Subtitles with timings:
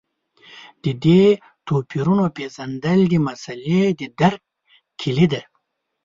[0.83, 1.23] د دې
[1.67, 4.41] توپیرونو پېژندل د مسألې د درک
[4.99, 5.41] کیلي ده.